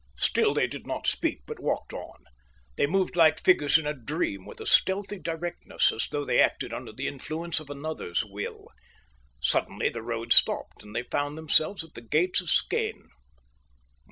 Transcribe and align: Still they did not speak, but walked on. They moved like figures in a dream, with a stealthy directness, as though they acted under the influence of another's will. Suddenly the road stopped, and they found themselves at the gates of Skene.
Still 0.17 0.55
they 0.55 0.65
did 0.65 0.87
not 0.87 1.05
speak, 1.05 1.41
but 1.45 1.59
walked 1.59 1.93
on. 1.93 2.23
They 2.75 2.87
moved 2.87 3.15
like 3.15 3.43
figures 3.43 3.77
in 3.77 3.85
a 3.85 3.93
dream, 3.93 4.47
with 4.47 4.59
a 4.59 4.65
stealthy 4.65 5.19
directness, 5.19 5.91
as 5.91 6.07
though 6.09 6.25
they 6.25 6.39
acted 6.41 6.73
under 6.73 6.91
the 6.91 7.07
influence 7.07 7.59
of 7.59 7.69
another's 7.69 8.25
will. 8.25 8.69
Suddenly 9.43 9.89
the 9.89 10.01
road 10.01 10.33
stopped, 10.33 10.81
and 10.81 10.95
they 10.95 11.03
found 11.03 11.37
themselves 11.37 11.83
at 11.83 11.93
the 11.93 12.01
gates 12.01 12.41
of 12.41 12.49
Skene. 12.49 13.09